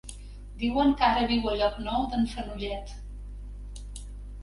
[0.63, 2.99] Diuen que ara viu a Llocnou d'en Fenollet.